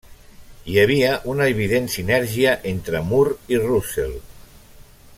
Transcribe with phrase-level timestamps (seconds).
[0.71, 4.21] Hi havia una evident sinergia entre Moore i Russell.